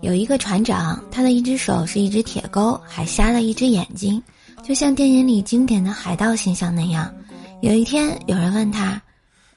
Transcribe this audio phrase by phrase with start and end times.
[0.00, 4.20] 有一个船长，他的一只手是一只铁钩，还瞎了一只眼睛，
[4.62, 7.12] 就像电影里经典的海盗形象那样。
[7.60, 9.00] 有一天，有人问他：“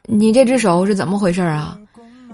[0.05, 1.78] 你这只手是怎么回事啊？”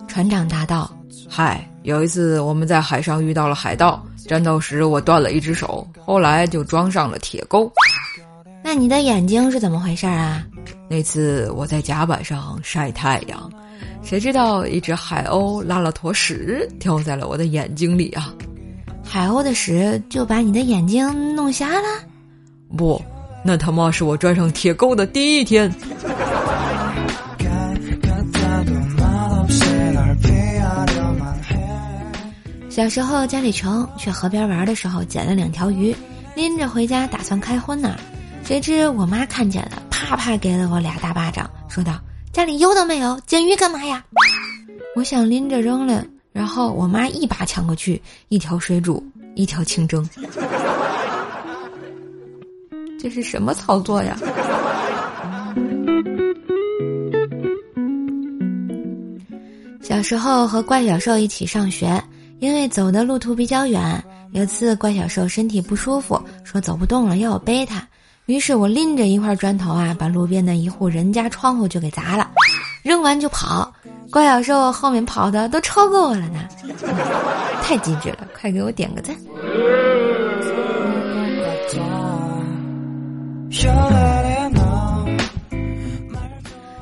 [0.08, 0.92] 船长答道
[1.30, 7.72] ：“嗨，有一次我们在海上遇到了海盗，战斗时我断了一只手，后来就装上了铁钩。”
[8.62, 10.44] 那你的眼睛是怎么回事啊？
[10.90, 13.52] 那次我在甲板上晒太阳。
[14.02, 18.34] 谁知道一只海鸥拉了坨屎掉在了我的眼睛里啊！
[19.04, 21.88] 海鸥的屎就把你的眼睛弄瞎了？
[22.78, 23.02] 不，
[23.44, 25.72] 那他妈是我拽上铁钩的第一天。
[32.70, 35.94] 小时候家里穷，去河边玩的时候捡了两条鱼，
[36.36, 37.96] 拎着回家打算开荤呢。
[38.44, 42.00] 谁知我妈看见了，啪啪给了我俩大巴掌，说道。
[42.32, 44.04] 家里油都没有，煎鱼干嘛呀？
[44.96, 49.04] 我想拎着扔了，然后我妈一把抢过去，一条水煮，
[49.36, 50.08] 一条清蒸。
[53.00, 54.18] 这是什么操作呀？
[59.82, 62.02] 小时候和怪小兽一起上学，
[62.40, 67.86] 因为走的路途比较远，有次怪小兽身体不舒服，说走不动了，要我背他。
[68.30, 72.30] 于是我拎着一块砖头啊，把路边的一户人家窗户就给砸了，
[72.84, 73.74] 扔完就跑。
[74.12, 76.48] 怪小兽后面跑的都超过我了呢，
[77.64, 78.28] 太机智了！
[78.40, 79.16] 快给我点个赞。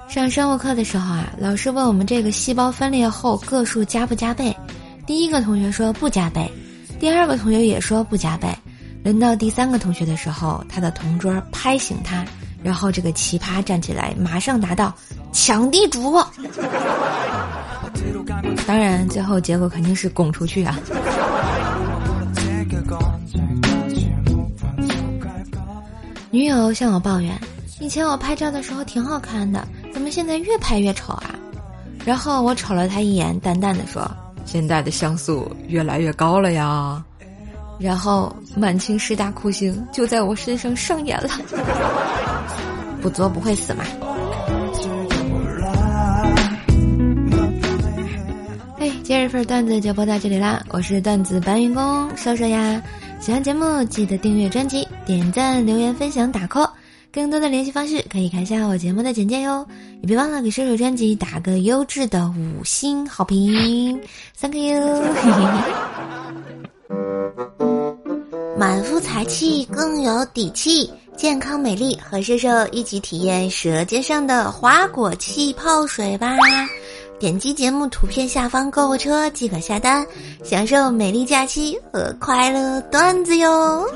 [0.09, 4.53] 上生物课的时候啊，老师问我们这个细胞分裂后个数加不加倍？
[5.05, 6.51] 第一个同学说不加倍，
[6.99, 8.49] 第二个同学也说不加倍。
[9.07, 12.25] 轮到第三个同学的时候，他的同桌拍醒他，
[12.61, 14.93] 然后这个奇葩站起来，马上答道
[15.31, 16.21] ：“抢地主。
[18.67, 20.77] ”当然，最后结果肯定是拱出去啊。
[26.29, 27.33] 女友向我抱怨
[27.79, 31.33] ：“以前我拍照的时候挺好看的，怎么现在越拍越丑啊？”
[32.03, 34.05] 然后我瞅了他一眼，淡淡的说
[34.43, 37.01] ：“现在的像素越来越高了呀。”
[37.79, 41.29] 然后，满清十大酷刑就在我身上上演了。
[43.01, 43.83] 不作不会死嘛。
[48.79, 50.65] 哎，今日份段子就播到这里啦！
[50.69, 52.81] 我是段子搬运工瘦瘦呀。
[53.19, 56.69] 喜欢节目记得订阅专辑、点赞、留言、分享、打 call。
[57.11, 59.65] 更多的联系方式可以看一下我节目的简介哟。
[60.01, 63.99] 也别忘了给瘦瘦专辑打个优质的五星好评
[64.39, 65.03] ，Thank you。
[68.57, 76.35] 满腹才气更有底气，健康美丽和瘦瘦一起体验舌尖上的花果气泡水吧！
[77.19, 80.05] 点击节目图片下方购物车即可下单，
[80.43, 83.87] 享受美丽假期和快乐段子哟。